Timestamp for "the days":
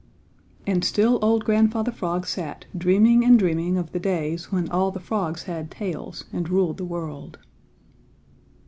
3.91-4.51